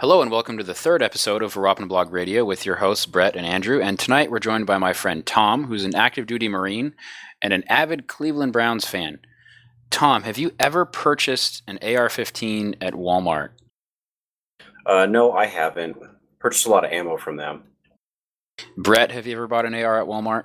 [0.00, 3.36] Hello and welcome to the third episode of Vuurwapen Blog Radio with your hosts Brett
[3.36, 3.82] and Andrew.
[3.82, 6.94] And tonight we're joined by my friend Tom, who's an active duty Marine
[7.42, 9.18] and an avid Cleveland Browns fan.
[9.90, 13.50] Tom, have you ever purchased an AR 15 at Walmart?
[14.86, 15.98] Uh, no, I haven't.
[16.38, 17.64] Purchased a lot of ammo from them.
[18.78, 20.44] Brett, have you ever bought an AR at Walmart?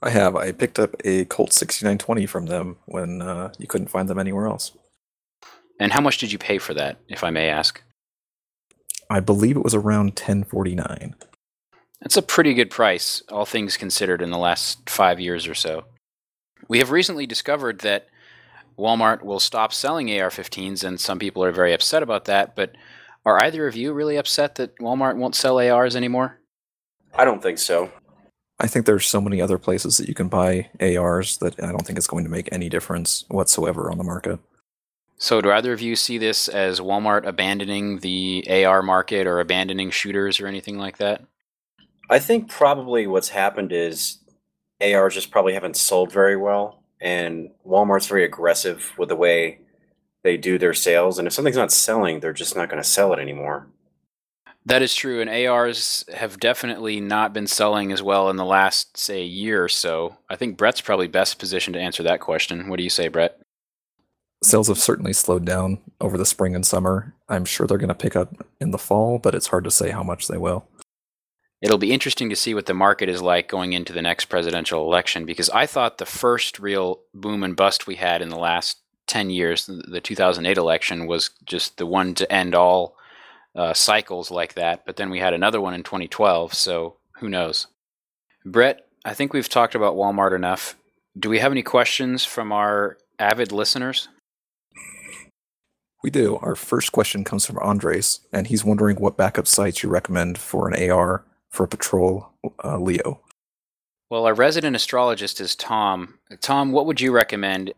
[0.00, 0.36] I have.
[0.36, 4.46] I picked up a Colt 6920 from them when uh, you couldn't find them anywhere
[4.46, 4.70] else.
[5.80, 7.82] And how much did you pay for that, if I may ask?
[9.10, 11.14] I believe it was around 1049.
[12.00, 15.84] That's a pretty good price, all things considered, in the last five years or so.
[16.68, 18.08] We have recently discovered that
[18.78, 22.54] Walmart will stop selling AR 15s, and some people are very upset about that.
[22.54, 22.76] But
[23.24, 26.38] are either of you really upset that Walmart won't sell ARs anymore?
[27.14, 27.90] I don't think so.
[28.58, 31.86] I think there's so many other places that you can buy ARs that I don't
[31.86, 34.38] think it's going to make any difference whatsoever on the market.
[35.18, 39.90] So, do either of you see this as Walmart abandoning the AR market or abandoning
[39.90, 41.22] shooters or anything like that?
[42.10, 44.18] I think probably what's happened is
[44.80, 49.60] ARs just probably haven't sold very well, and Walmart's very aggressive with the way
[50.22, 51.18] they do their sales.
[51.18, 53.68] And if something's not selling, they're just not going to sell it anymore.
[54.66, 58.96] That is true, and ARs have definitely not been selling as well in the last,
[58.96, 60.16] say, year or so.
[60.28, 62.68] I think Brett's probably best positioned to answer that question.
[62.68, 63.40] What do you say, Brett?
[64.42, 67.14] Sales have certainly slowed down over the spring and summer.
[67.28, 69.90] I'm sure they're going to pick up in the fall, but it's hard to say
[69.90, 70.66] how much they will.
[71.62, 74.82] It'll be interesting to see what the market is like going into the next presidential
[74.82, 78.78] election because I thought the first real boom and bust we had in the last
[79.06, 82.96] 10 years, the 2008 election, was just the one to end all
[83.54, 84.84] uh, cycles like that.
[84.84, 87.68] But then we had another one in 2012, so who knows?
[88.44, 90.76] Brett, I think we've talked about Walmart enough.
[91.18, 94.08] Do we have any questions from our avid listeners?
[96.06, 96.36] We do.
[96.36, 100.68] Our first question comes from Andres, and he's wondering what backup sights you recommend for
[100.68, 102.30] an AR for a patrol
[102.62, 103.22] uh, Leo.
[104.08, 106.20] Well, our resident astrologist is Tom.
[106.40, 107.72] Tom, what would you recommend?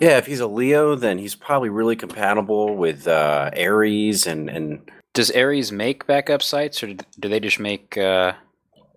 [0.00, 4.90] Yeah, if he's a Leo, then he's probably really compatible with uh, Ares and, and.
[5.12, 7.98] Does Aries make backup sights, or do they just make?
[7.98, 8.32] Uh...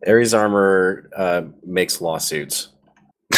[0.08, 2.70] Ares Armor uh, makes lawsuits.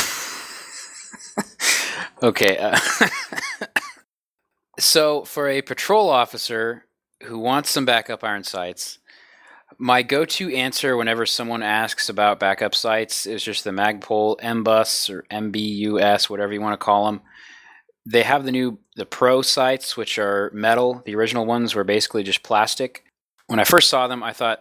[2.21, 2.55] okay.
[2.59, 2.77] Uh,
[4.79, 6.85] so, for a patrol officer
[7.23, 8.99] who wants some backup iron sights,
[9.77, 15.23] my go-to answer whenever someone asks about backup sights is just the Magpul MBUS or
[15.31, 17.21] MBUS, whatever you want to call them.
[18.05, 21.01] They have the new the Pro sights, which are metal.
[21.05, 23.03] The original ones were basically just plastic.
[23.47, 24.59] When I first saw them, I thought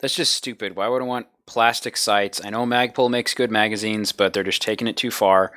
[0.00, 0.76] that's just stupid.
[0.76, 2.40] Why would I want plastic sights?
[2.44, 5.52] I know Magpul makes good magazines, but they're just taking it too far.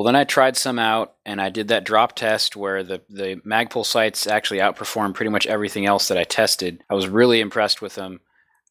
[0.00, 3.36] Well, then I tried some out, and I did that drop test where the the
[3.46, 6.82] Magpul sights actually outperformed pretty much everything else that I tested.
[6.88, 8.20] I was really impressed with them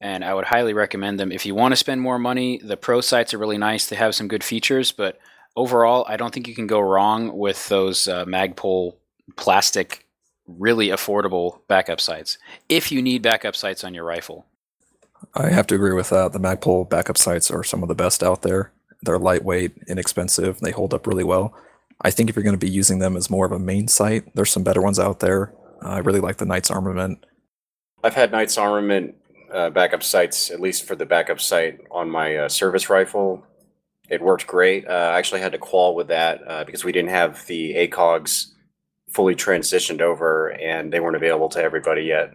[0.01, 1.31] and I would highly recommend them.
[1.31, 3.85] If you want to spend more money, the Pro sights are really nice.
[3.85, 5.19] They have some good features, but
[5.56, 8.95] overall, I don't think you can go wrong with those uh, Magpul
[9.35, 10.07] plastic,
[10.47, 12.39] really affordable backup sights.
[12.69, 14.47] If you need backup sights on your rifle,
[15.35, 16.34] I have to agree with that.
[16.34, 18.72] The Magpul backup sights are some of the best out there.
[19.02, 21.54] They're lightweight, inexpensive, they hold up really well.
[22.02, 24.34] I think if you're going to be using them as more of a main sight,
[24.36, 25.54] there's some better ones out there.
[25.84, 27.26] Uh, I really like the Knights Armament.
[28.04, 29.16] I've had Knights Armament
[29.54, 33.44] uh, backup sights, at least for the backup sight on my uh, service rifle.
[34.10, 34.88] It worked great.
[34.88, 38.48] Uh, I actually had to qual with that uh, because we didn't have the ACOGs
[39.12, 42.34] fully transitioned over and they weren't available to everybody yet.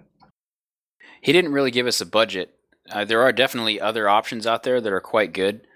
[1.20, 2.54] He didn't really give us a budget.
[2.90, 5.66] Uh, there are definitely other options out there that are quite good.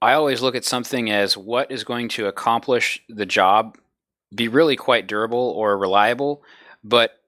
[0.00, 3.76] I always look at something as what is going to accomplish the job,
[4.34, 6.42] be really quite durable or reliable,
[6.84, 7.18] but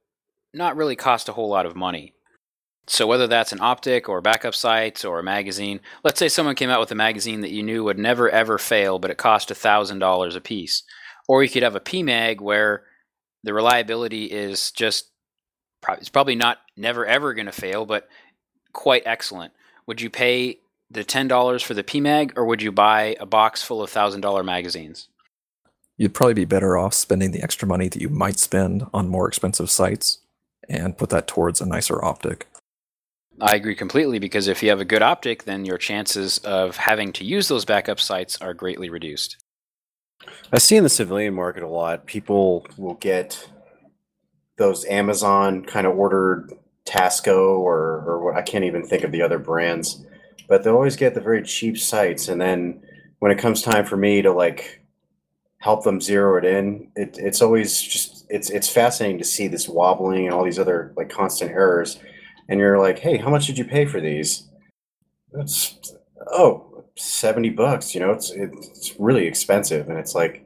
[0.55, 2.15] not really cost a whole lot of money.
[2.87, 6.71] So whether that's an optic or backup sights or a magazine, let's say someone came
[6.71, 10.01] out with a magazine that you knew would never ever fail, but it cost thousand
[10.01, 10.83] dollars a piece,
[11.29, 12.85] or you could have a PMag where
[13.45, 15.11] the reliability is just
[15.89, 18.09] it's probably not never ever going to fail, but
[18.73, 19.53] quite excellent.
[19.87, 20.59] Would you pay
[20.91, 24.21] the ten dollars for the PMag, or would you buy a box full of thousand
[24.21, 25.09] dollar magazines?
[25.97, 29.29] You'd probably be better off spending the extra money that you might spend on more
[29.29, 30.19] expensive sights
[30.69, 32.47] and put that towards a nicer optic.
[33.41, 37.13] I agree completely because if you have a good optic, then your chances of having
[37.15, 39.37] to use those backup sights are greatly reduced.
[40.53, 43.49] I see in the civilian market a lot, people will get
[44.59, 46.53] those Amazon kind of ordered
[46.85, 50.05] Tasco or, or what I can't even think of the other brands,
[50.51, 52.29] but they always get the very cheap sights.
[52.29, 52.83] And then
[53.21, 54.81] when it comes time for me to like
[55.61, 56.91] help them zero it in.
[56.97, 60.93] It, it's always just it's it's fascinating to see this wobbling and all these other
[60.97, 62.01] like constant errors.
[62.49, 64.49] And you're like, hey, how much did you pay for these?
[65.35, 65.95] It's
[66.33, 67.95] oh, 70 bucks.
[67.95, 70.45] You know, it's it's really expensive, and it's like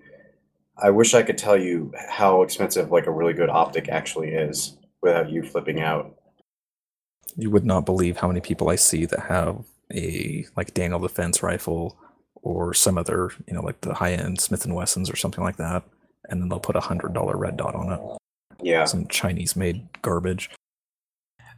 [0.76, 4.76] I wish I could tell you how expensive like a really good optic actually is
[5.00, 6.14] without you flipping out.
[7.36, 11.42] You would not believe how many people I see that have a like Daniel Defense
[11.42, 11.96] rifle
[12.42, 15.56] or some other, you know, like the high end Smith and Wessons or something like
[15.56, 15.82] that,
[16.28, 18.00] and then they'll put a hundred dollar red dot on it.
[18.62, 18.84] Yeah.
[18.84, 20.50] Some Chinese made garbage.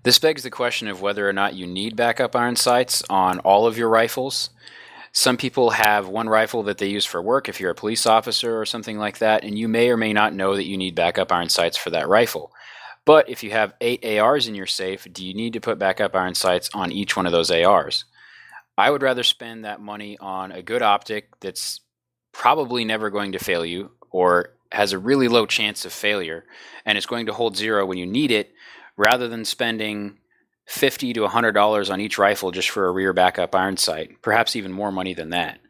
[0.02, 3.66] This begs the question of whether or not you need backup iron sights on all
[3.66, 4.50] of your rifles.
[5.12, 8.60] Some people have one rifle that they use for work if you're a police officer
[8.60, 11.32] or something like that, and you may or may not know that you need backup
[11.32, 12.52] iron sights for that rifle.
[13.04, 16.14] But if you have eight ARs in your safe, do you need to put backup
[16.14, 18.04] iron sights on each one of those ARs?
[18.78, 21.80] I would rather spend that money on a good optic that's
[22.32, 26.44] probably never going to fail you or has a really low chance of failure
[26.84, 28.52] and is going to hold zero when you need it
[28.96, 30.18] rather than spending
[30.66, 34.72] 50 to $100 on each rifle just for a rear backup iron sight, perhaps even
[34.72, 35.60] more money than that.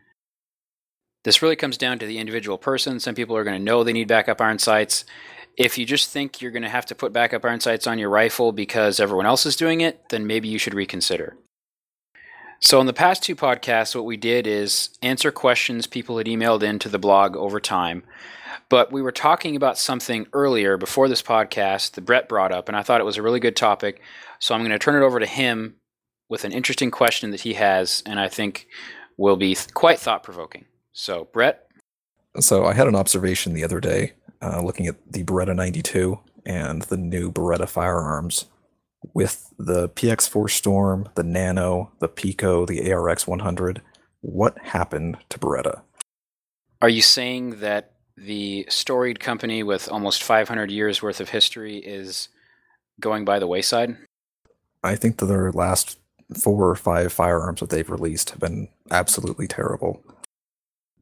[1.22, 2.98] This really comes down to the individual person.
[2.98, 5.04] Some people are going to know they need backup iron sights.
[5.56, 8.10] If you just think you're going to have to put backup iron sights on your
[8.10, 11.36] rifle because everyone else is doing it, then maybe you should reconsider.
[12.60, 16.62] So, in the past two podcasts, what we did is answer questions people had emailed
[16.62, 18.02] into the blog over time.
[18.68, 22.76] But we were talking about something earlier before this podcast that Brett brought up, and
[22.76, 24.00] I thought it was a really good topic.
[24.40, 25.76] So, I'm going to turn it over to him
[26.28, 28.66] with an interesting question that he has, and I think
[29.16, 30.64] will be quite thought provoking.
[30.92, 31.66] So, Brett?
[32.40, 34.12] So I had an observation the other day
[34.42, 38.46] uh, looking at the Beretta 92 and the new Beretta firearms
[39.14, 43.82] with the PX4 Storm, the Nano, the Pico, the ARX 100.
[44.20, 45.82] What happened to Beretta?
[46.82, 52.28] Are you saying that the storied company with almost 500 years worth of history is
[53.00, 53.96] going by the wayside?
[54.82, 55.98] I think that their last
[56.34, 60.02] four or five firearms that they've released have been absolutely terrible.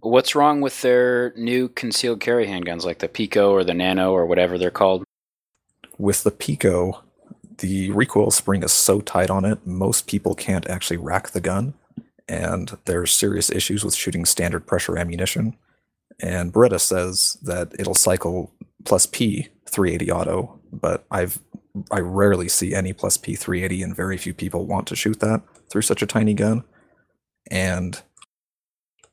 [0.01, 4.27] What's wrong with their new concealed carry handguns like the Pico or the Nano or
[4.27, 5.05] whatever they're called?
[5.97, 7.03] With the Pico,
[7.59, 11.75] the recoil spring is so tight on it, most people can't actually rack the gun,
[12.29, 15.57] and there's serious issues with shooting standard pressure ammunition.
[16.21, 18.53] And Beretta says that it'll cycle
[18.85, 21.39] plus P 380 auto, but I've
[21.91, 25.43] I rarely see any plus P 380, and very few people want to shoot that
[25.69, 26.63] through such a tiny gun.
[27.51, 28.01] And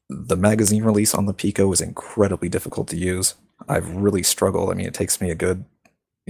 [0.10, 3.36] the magazine release on the Pico is incredibly difficult to use.
[3.68, 4.70] I've really struggled.
[4.70, 5.66] I mean, it takes me a good,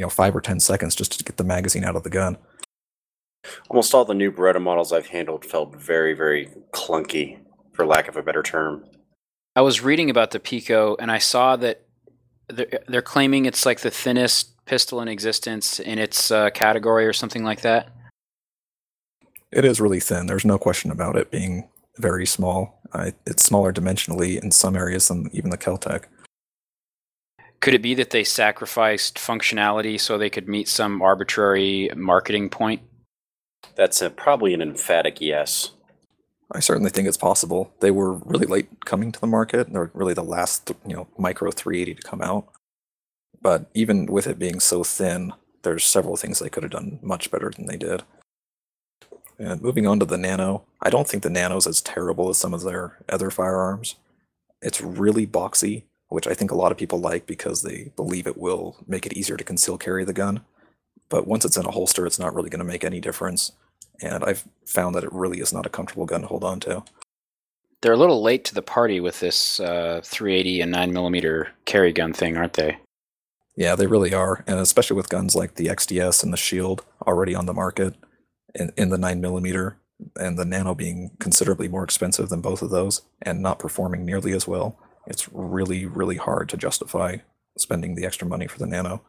[0.02, 2.36] you know, five or ten seconds just to get the magazine out of the gun.
[3.70, 7.38] Almost all the new Beretta models I've handled felt very, very clunky,
[7.74, 8.84] for lack of a better term.
[9.56, 11.86] I was reading about the Pico and I saw that
[12.48, 17.14] they're, they're claiming it's like the thinnest pistol in existence in its uh, category or
[17.14, 17.92] something like that.
[19.52, 20.26] It is really thin.
[20.26, 22.82] There's no question about it being very small.
[22.92, 26.06] Uh, it's smaller dimensionally in some areas than even the Keltec.
[27.62, 32.82] Could it be that they sacrificed functionality so they could meet some arbitrary marketing point?
[33.76, 35.72] That's a, probably an emphatic yes.
[36.52, 37.72] I certainly think it's possible.
[37.80, 39.72] They were really late coming to the market.
[39.72, 42.48] They're really the last, you know, micro 380 to come out.
[43.42, 47.32] But even with it being so thin, there's several things they could have done much
[47.32, 48.04] better than they did.
[49.40, 52.54] And moving on to the Nano, I don't think the Nano's as terrible as some
[52.54, 53.96] of their other firearms.
[54.62, 58.38] It's really boxy, which I think a lot of people like because they believe it
[58.38, 60.42] will make it easier to conceal carry the gun.
[61.08, 63.54] But once it's in a holster, it's not really going to make any difference.
[64.02, 66.84] And I've found that it really is not a comfortable gun to hold on to.
[67.82, 72.12] They're a little late to the party with this uh, 380 and 9mm carry gun
[72.12, 72.78] thing, aren't they?
[73.56, 74.44] Yeah, they really are.
[74.46, 77.96] And especially with guns like the XDS and the Shield already on the market
[78.54, 79.76] in, in the 9mm,
[80.18, 84.34] and the Nano being considerably more expensive than both of those and not performing nearly
[84.34, 84.78] as well,
[85.08, 87.18] it's really, really hard to justify
[87.58, 89.02] spending the extra money for the Nano.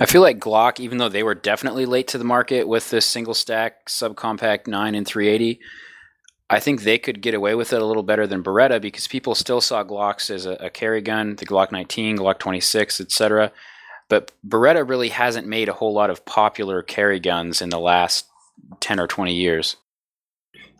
[0.00, 3.06] I feel like Glock, even though they were definitely late to the market with this
[3.06, 5.60] single stack subcompact 9 and 380,
[6.50, 9.34] I think they could get away with it a little better than Beretta because people
[9.34, 13.52] still saw Glocks as a, a carry gun, the Glock 19, Glock 26, etc.
[14.08, 18.26] But Beretta really hasn't made a whole lot of popular carry guns in the last
[18.80, 19.76] 10 or 20 years.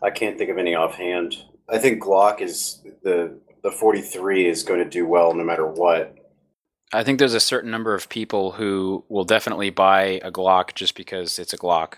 [0.03, 1.35] I can't think of any offhand.
[1.69, 6.15] I think Glock is the the 43 is going to do well no matter what.
[6.93, 10.93] I think there's a certain number of people who will definitely buy a Glock just
[10.93, 11.95] because it's a Glock.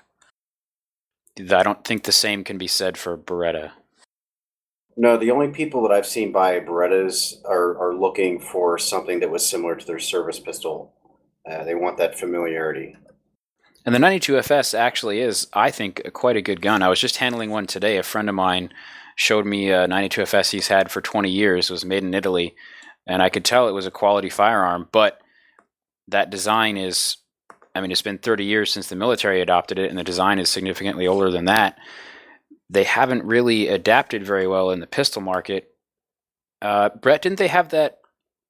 [1.38, 3.72] I don't think the same can be said for Beretta.
[4.96, 9.30] No, the only people that I've seen buy Berettas are, are looking for something that
[9.30, 10.94] was similar to their service pistol.
[11.46, 12.96] Uh, they want that familiarity.
[13.86, 16.82] And the 92FS actually is, I think, quite a good gun.
[16.82, 17.98] I was just handling one today.
[17.98, 18.72] A friend of mine
[19.18, 21.70] showed me a 92FS he's had for 20 years.
[21.70, 22.56] It was made in Italy,
[23.06, 24.88] and I could tell it was a quality firearm.
[24.94, 25.20] But
[26.08, 27.18] that design is,
[27.76, 30.50] I mean, it's been 30 years since the military adopted it, and the design is
[30.50, 31.78] significantly older than that
[32.70, 35.72] they haven't really adapted very well in the pistol market.
[36.62, 38.00] Uh, Brett, didn't they have that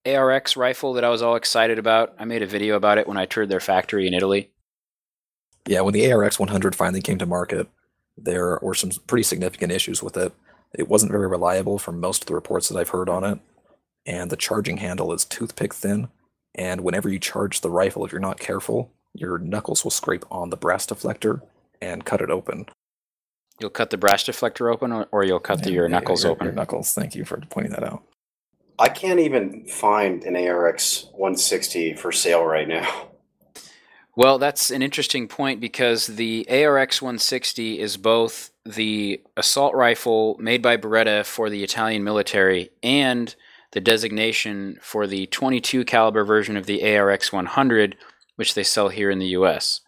[0.06, 2.16] ARX rifle that I was all excited about?
[2.18, 4.52] I made a video about it when I toured their factory in Italy.
[5.68, 7.68] Yeah, when the ARX 100 finally came to market,
[8.18, 10.34] there were some pretty significant issues with it.
[10.74, 13.40] It wasn't very reliable from most of the reports that I've heard on it,
[14.06, 16.10] and the charging handle is toothpick thin.
[16.56, 20.50] And whenever you charge the rifle, if you're not careful, your knuckles will scrape on
[20.50, 21.42] the brass deflector
[21.82, 22.68] and cut it open.
[23.60, 26.34] You'll cut the brass deflector open, or, or you'll cut the, your Yeah, knuckles your-
[26.34, 26.46] open.
[26.46, 26.94] Your knuckles.
[26.94, 28.04] Thank you for pointing that out.
[28.80, 33.07] I can't even find an ARX 160 for sale right now.
[34.18, 40.64] Well, that's an interesting point because the ARX 160 is both the assault rifle made
[40.64, 43.36] by Beretta for the Italian military and
[43.74, 47.96] the designation for the 22 caliber version of the ARX 100,
[48.38, 49.82] which they sell here in the US.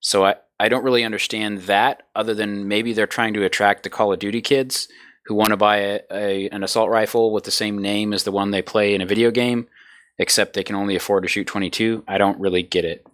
[0.00, 3.90] So I, I don't really understand that other than maybe they're trying to attract the
[3.90, 4.88] Call of Duty kids
[5.26, 8.32] who want to buy a, a, an assault rifle with the same name as the
[8.32, 9.68] one they play in a video game,
[10.18, 12.02] except they can only afford to shoot 22.
[12.08, 13.06] I don't really get it.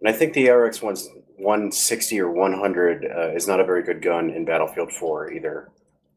[0.00, 4.30] And I think the ARX 160 or 100 uh, is not a very good gun
[4.30, 5.70] in Battlefield 4 either,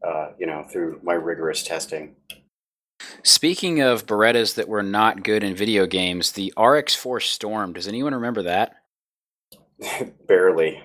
[0.06, 2.14] uh, you know, through my rigorous testing.
[3.22, 8.14] Speaking of Berettas that were not good in video games, the RX4 Storm, does anyone
[8.14, 8.76] remember that?
[10.26, 10.82] Barely.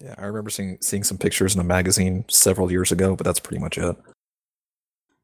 [0.00, 3.38] Yeah, I remember seeing seeing some pictures in a magazine several years ago, but that's
[3.38, 3.96] pretty much it.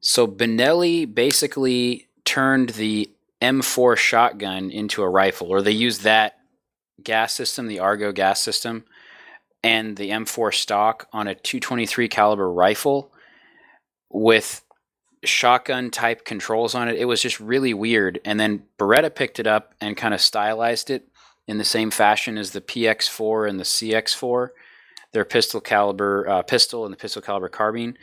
[0.00, 6.38] So Benelli basically turned the M4 shotgun into a rifle, or they used that
[7.02, 8.84] gas system, the Argo gas system,
[9.62, 13.12] and the M4 stock on a 223 caliber rifle
[14.10, 14.62] with
[15.24, 16.96] shotgun type controls on it.
[16.96, 18.20] It was just really weird.
[18.24, 21.08] And then Beretta picked it up and kind of stylized it
[21.46, 24.48] in the same fashion as the PX4 and the CX4,
[25.12, 27.96] their pistol caliber uh, pistol and the pistol caliber carbine.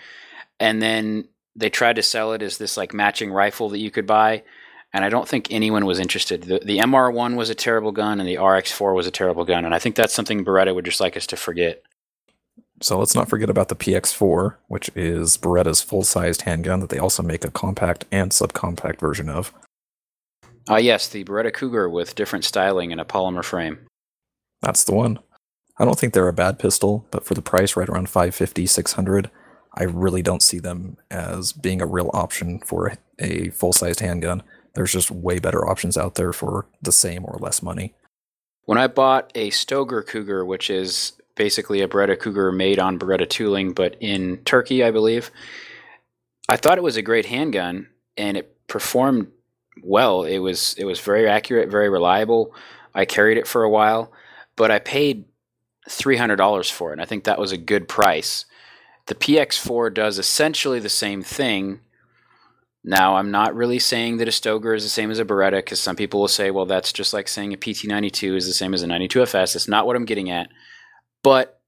[0.59, 4.07] And then they tried to sell it as this like matching rifle that you could
[4.07, 4.43] buy.
[4.95, 6.43] And I don't think anyone was interested.
[6.43, 9.65] The, the MR1 was a terrible gun, and the RX4 was a terrible gun.
[9.65, 11.83] And I think that's something Beretta would just like us to forget.
[12.81, 17.21] So let's not forget about the PX4, which is Beretta's full-sized handgun that they also
[17.21, 19.53] make a compact and subcompact version of.
[20.69, 23.79] Ah, yes, the Beretta Cougar with different styling and a polymer frame.
[24.61, 25.19] That's the one.
[25.77, 29.29] I don't think they're a bad pistol, but for the price right around 550, 600,
[29.73, 34.41] I really don't see them as being a real option for a, a full-sized handgun.
[34.75, 37.93] There's just way better options out there for the same or less money.
[38.65, 43.29] When I bought a Stoeger Cougar, which is basically a Beretta Cougar made on Beretta
[43.29, 45.31] tooling, but in Turkey, I believe,
[46.47, 49.27] I thought it was a great handgun, and it performed
[49.83, 50.23] well.
[50.23, 52.53] It was it was very accurate, very reliable.
[52.93, 54.11] I carried it for a while,
[54.55, 55.25] but I paid
[55.89, 58.45] three hundred dollars for it, and I think that was a good price.
[59.07, 61.81] The PX4 does essentially the same thing.
[62.87, 65.79] Now, I'm not really saying that a Stoeger is the same as a Beretta because
[65.79, 68.83] some people will say, well, that's just like saying a PT92 is the same as
[68.83, 69.53] a 92FS.
[69.53, 70.49] That's not what I'm getting at.
[71.23, 71.59] But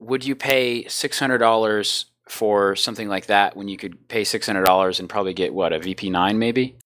[0.00, 5.32] would you pay $600 for something like that when you could pay $600 and probably
[5.32, 6.76] get what, a VP9 maybe?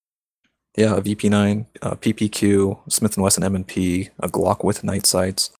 [0.76, 5.50] Yeah, a VP9, a PPQ, Smith & Wesson M&P, a Glock with night sights.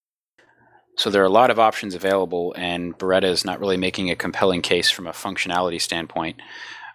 [0.97, 4.17] So there are a lot of options available, and Beretta is not really making a
[4.17, 6.37] compelling case from a functionality standpoint.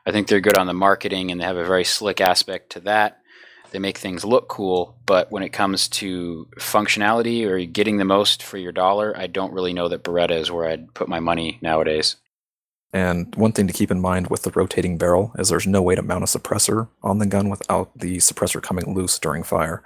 [0.05, 2.79] I think they're good on the marketing, and they have a very slick aspect to
[2.81, 3.21] that.
[3.71, 8.43] They make things look cool, but when it comes to functionality or getting the most
[8.43, 11.57] for your dollar, I don't really know that Beretta is where I'd put my money
[11.61, 12.17] nowadays.
[12.93, 15.95] And one thing to keep in mind with the rotating barrel is there's no way
[15.95, 19.83] to mount a suppressor on the gun without the suppressor coming loose during fire.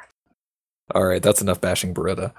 [0.93, 2.33] All right, that's enough bashing Beretta.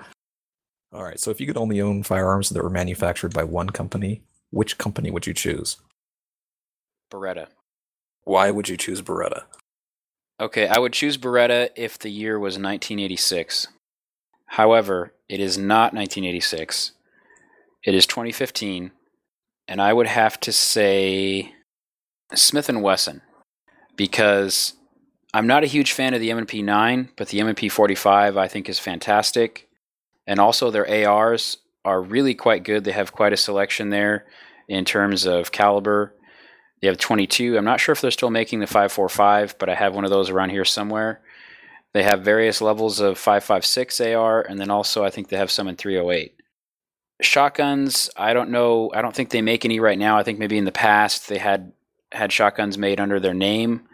[0.92, 4.22] All right, so if you could only own firearms that were manufactured by one company,
[4.50, 5.76] which company would you choose?
[7.12, 7.46] Beretta.
[8.26, 9.44] Why would you choose Beretta?
[10.40, 13.68] Okay, I would choose Beretta if the year was 1986.
[14.46, 16.90] However, it is not 1986.
[17.84, 18.90] It is 2015,
[19.68, 21.54] and I would have to say
[22.34, 23.22] Smith Wesson
[23.94, 24.74] because
[25.32, 28.68] I'm not a huge fan of the M&P 9, but the M&P 45 I think
[28.68, 29.68] is fantastic,
[30.26, 32.82] and also their ARs are really quite good.
[32.82, 34.26] They have quite a selection there,
[34.68, 36.12] in terms of caliber.
[36.80, 37.56] They have 22.
[37.56, 40.30] I'm not sure if they're still making the 545, but I have one of those
[40.30, 41.20] around here somewhere.
[41.92, 45.68] They have various levels of 556 AR, and then also I think they have some
[45.68, 46.34] in 308.
[47.22, 48.90] Shotguns, I don't know.
[48.94, 50.18] I don't think they make any right now.
[50.18, 51.72] I think maybe in the past they had
[52.12, 53.88] had shotguns made under their name.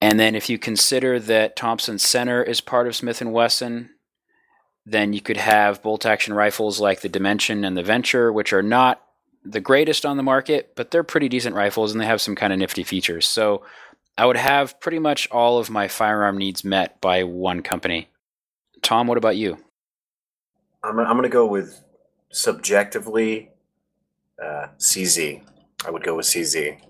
[0.00, 3.90] And then if you consider that Thompson Center is part of Smith and Wesson,
[4.84, 8.62] then you could have bolt action rifles like the Dimension and the Venture, which are
[8.62, 9.02] not
[9.44, 12.52] the greatest on the market, but they're pretty decent rifles and they have some kind
[12.52, 13.26] of nifty features.
[13.26, 13.64] So
[14.16, 18.08] I would have pretty much all of my firearm needs met by one company.
[18.82, 19.58] Tom, what about you?
[20.82, 21.82] I'm, I'm going to go with
[22.30, 23.50] subjectively
[24.42, 25.42] uh, CZ.
[25.86, 26.80] I would go with CZ.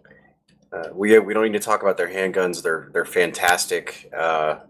[0.71, 2.63] Uh, we we don't need to talk about their handguns.
[2.63, 4.11] They're they're fantastic.
[4.15, 4.61] Uh,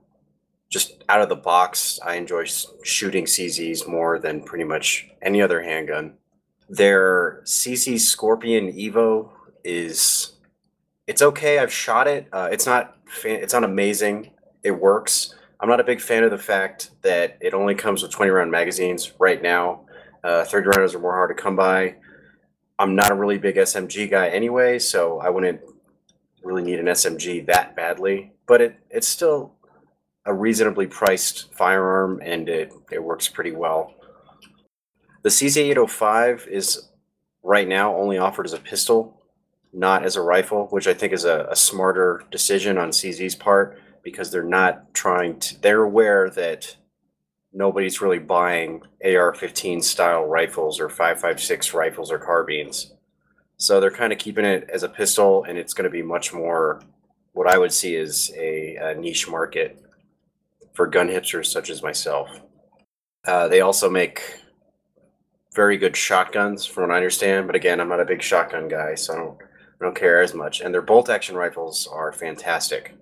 [0.70, 2.44] just out of the box, I enjoy
[2.84, 6.14] shooting CZs more than pretty much any other handgun.
[6.68, 9.30] Their CZ Scorpion Evo
[9.64, 10.32] is
[11.06, 11.58] it's okay.
[11.58, 12.28] I've shot it.
[12.32, 14.30] Uh, it's not it's not amazing.
[14.62, 15.34] It works.
[15.60, 18.50] I'm not a big fan of the fact that it only comes with 20 round
[18.50, 19.86] magazines right now.
[20.22, 21.96] Uh, 30 rounders are more hard to come by.
[22.78, 25.60] I'm not a really big SMG guy anyway, so I wouldn't
[26.44, 28.32] really need an SMG that badly.
[28.46, 29.54] But it it's still
[30.26, 33.94] a reasonably priced firearm, and it it works pretty well.
[35.22, 36.88] The CZ805 is
[37.42, 39.22] right now only offered as a pistol,
[39.72, 43.80] not as a rifle, which I think is a, a smarter decision on CZ's part
[44.02, 45.60] because they're not trying to.
[45.60, 46.76] They're aware that
[47.52, 52.92] nobody's really buying AR-15 style rifles or 5.56 rifles or carbines.
[53.56, 56.32] So they're kind of keeping it as a pistol, and it's going to be much
[56.32, 56.80] more
[57.32, 59.82] what I would see as a, a niche market
[60.74, 62.40] for gun hipsters such as myself.
[63.24, 64.22] Uh, they also make
[65.58, 67.48] very good shotguns, from what I understand.
[67.48, 70.32] But again, I'm not a big shotgun guy, so I don't, I don't care as
[70.32, 70.60] much.
[70.60, 72.94] And their bolt action rifles are fantastic.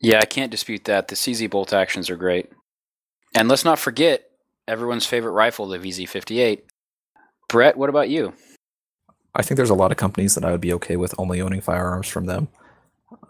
[0.00, 1.06] Yeah, I can't dispute that.
[1.06, 2.50] The CZ bolt actions are great.
[3.36, 4.30] And let's not forget
[4.66, 6.62] everyone's favorite rifle, the VZ58.
[7.48, 8.34] Brett, what about you?
[9.36, 11.60] I think there's a lot of companies that I would be okay with only owning
[11.60, 12.48] firearms from them.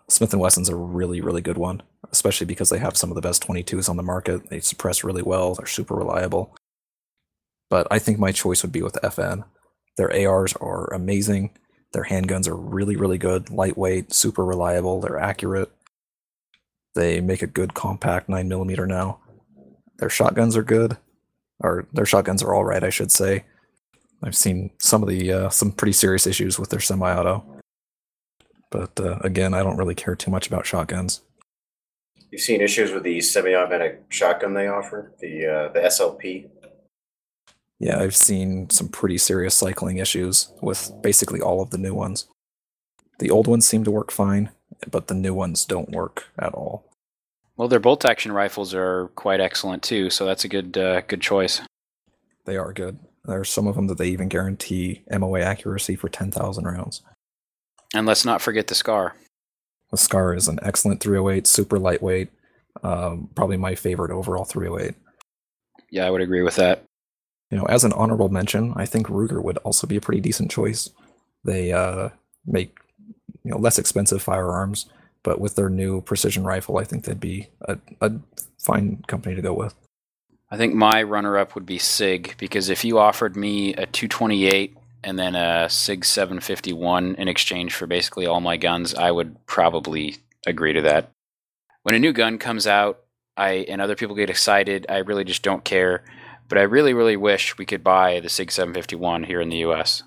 [0.08, 3.20] Smith and Wesson's a really, really good one, especially because they have some of the
[3.20, 4.48] best 22s on the market.
[4.48, 5.54] They suppress really well.
[5.54, 6.55] They're super reliable.
[7.68, 9.44] But I think my choice would be with FN.
[9.96, 11.50] Their ARs are amazing.
[11.92, 15.00] Their handguns are really, really good, lightweight, super reliable.
[15.00, 15.70] They're accurate.
[16.94, 19.20] They make a good compact 9mm now.
[19.98, 20.96] Their shotguns are good,
[21.60, 23.44] or their shotguns are all right, I should say.
[24.22, 27.44] I've seen some of the uh, some pretty serious issues with their semi-auto,
[28.70, 31.20] but uh, again, I don't really care too much about shotguns.
[32.30, 36.48] You've seen issues with the semi-automatic shotgun they offer, the uh, the SLP.
[37.78, 42.26] Yeah, I've seen some pretty serious cycling issues with basically all of the new ones.
[43.18, 44.50] The old ones seem to work fine,
[44.90, 46.90] but the new ones don't work at all.
[47.56, 51.20] Well, their bolt action rifles are quite excellent too, so that's a good uh, good
[51.20, 51.62] choice.
[52.44, 52.98] They are good.
[53.24, 57.02] There's some of them that they even guarantee MOA accuracy for 10,000 rounds.
[57.92, 59.16] And let's not forget the Scar.
[59.90, 62.30] The Scar is an excellent 308, super lightweight,
[62.84, 64.94] um, probably my favorite overall 308.
[65.90, 66.84] Yeah, I would agree with that.
[67.50, 70.50] You know, as an honorable mention, I think Ruger would also be a pretty decent
[70.50, 70.90] choice.
[71.44, 72.10] They uh,
[72.44, 72.78] make
[73.44, 74.86] you know less expensive firearms,
[75.22, 78.12] but with their new precision rifle, I think they'd be a, a
[78.58, 79.74] fine company to go with.
[80.50, 84.76] I think my runner up would be SIG because if you offered me a 228
[85.02, 90.16] and then a SIG 751 in exchange for basically all my guns, I would probably
[90.46, 91.10] agree to that.
[91.82, 93.00] When a new gun comes out,
[93.36, 96.04] I and other people get excited, I really just don't care.
[96.48, 100.02] But I really, really wish we could buy the SIG 751 here in the US.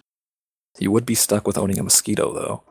[0.78, 2.64] You would be stuck with owning a Mosquito, though.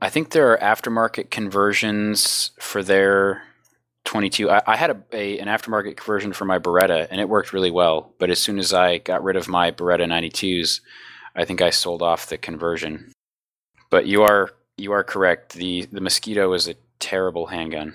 [0.00, 3.42] I think there are aftermarket conversions for their
[4.04, 4.50] 22.
[4.50, 7.70] I, I had a, a, an aftermarket conversion for my Beretta, and it worked really
[7.70, 8.12] well.
[8.18, 10.80] But as soon as I got rid of my Beretta 92s,
[11.34, 13.12] I think I sold off the conversion.
[13.90, 15.54] But you are you are correct.
[15.54, 17.94] the The Mosquito is a terrible handgun.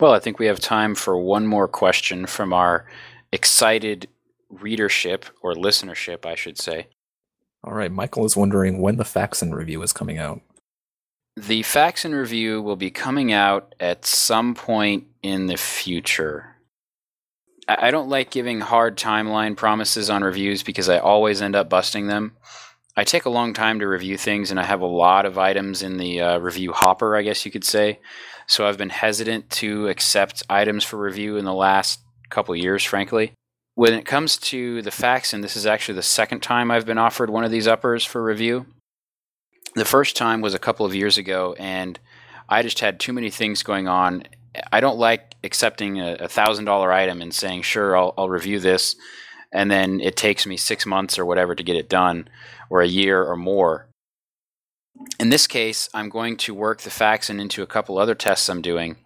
[0.00, 2.86] Well, I think we have time for one more question from our
[3.32, 4.08] excited
[4.50, 6.88] readership or listenership, I should say.
[7.64, 10.42] All right, Michael is wondering when the Faxon review is coming out.
[11.36, 16.56] The Faxon review will be coming out at some point in the future.
[17.68, 22.08] I don't like giving hard timeline promises on reviews because I always end up busting
[22.08, 22.36] them.
[22.96, 25.82] I take a long time to review things, and I have a lot of items
[25.82, 28.00] in the uh, review hopper, I guess you could say.
[28.46, 32.01] So I've been hesitant to accept items for review in the last
[32.32, 33.32] couple years, frankly.
[33.74, 37.30] when it comes to the Faxon, this is actually the second time I've been offered
[37.30, 38.66] one of these uppers for review.
[39.74, 41.98] The first time was a couple of years ago, and
[42.48, 44.24] I just had too many things going on.
[44.70, 48.94] I don't like accepting a thousand dollar item and saying, "Sure, I'll, I'll review this,"
[49.50, 52.28] and then it takes me six months or whatever to get it done,
[52.68, 53.86] or a year or more.
[55.18, 58.60] In this case, I'm going to work the Faxon into a couple other tests I'm
[58.60, 58.96] doing,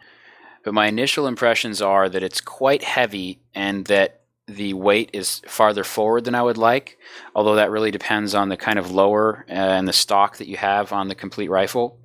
[0.67, 5.85] but my initial impressions are that it's quite heavy and that the weight is farther
[5.85, 6.99] forward than I would like,
[7.37, 10.57] although that really depends on the kind of lower uh, and the stock that you
[10.57, 12.01] have on the complete rifle.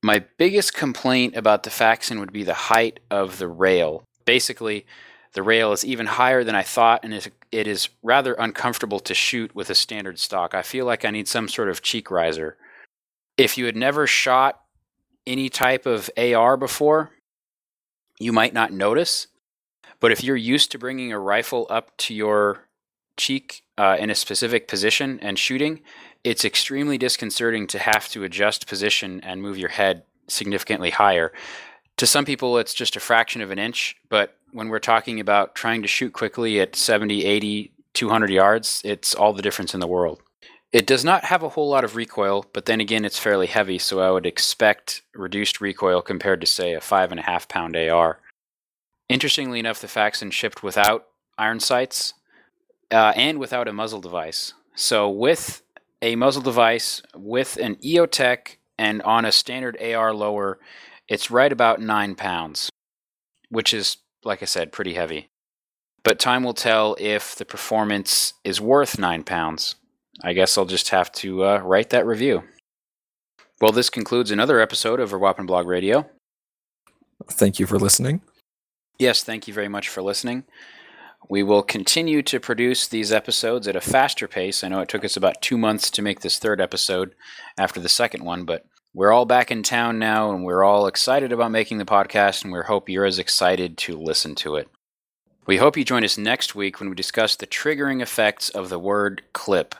[0.00, 4.04] My biggest complaint about the Faxon would be the height of the rail.
[4.24, 4.86] Basically,
[5.32, 7.12] the rail is even higher than I thought, and
[7.50, 10.54] it is rather uncomfortable to shoot with a standard stock.
[10.54, 12.56] I feel like I need some sort of cheek riser.
[13.36, 14.60] If you had never shot
[15.26, 17.10] any type of AR before,
[18.18, 19.26] you might not notice
[20.04, 22.68] but if you're used to bringing a rifle up to your
[23.16, 25.80] cheek uh, in a specific position and shooting,
[26.24, 31.32] it's extremely disconcerting to have to adjust position and move your head significantly higher.
[31.96, 35.54] To some people, it's just a fraction of an inch, but when we're talking about
[35.54, 39.86] trying to shoot quickly at 70, 80, 200 yards, it's all the difference in the
[39.86, 40.20] world.
[40.74, 43.78] It does not have a whole lot of recoil, but then again, it's fairly heavy,
[43.78, 47.76] so I would expect reduced recoil compared to, say, a five and a half pound
[47.76, 48.18] AR.
[49.08, 51.06] Interestingly enough, the Faxon shipped without
[51.38, 52.14] iron sights
[52.90, 54.52] uh, and without a muzzle device.
[54.74, 55.62] So with
[56.02, 60.58] a muzzle device, with an EOTech, and on a standard AR lower,
[61.06, 62.68] it's right about nine pounds,
[63.48, 65.28] which is, like I said, pretty heavy.
[66.02, 69.76] But time will tell if the performance is worth nine pounds.
[70.22, 72.44] I guess I'll just have to uh, write that review.
[73.60, 76.08] Well, this concludes another episode of Vuurwapen Blog Radio.
[77.30, 78.20] Thank you for listening.
[78.98, 80.44] Yes, thank you very much for listening.
[81.28, 84.62] We will continue to produce these episodes at a faster pace.
[84.62, 87.14] I know it took us about two months to make this third episode
[87.56, 91.32] after the second one, but we're all back in town now and we're all excited
[91.32, 94.68] about making the podcast, and we hope you're as excited to listen to it.
[95.46, 98.78] We hope you join us next week when we discuss the triggering effects of the
[98.78, 99.74] word clip.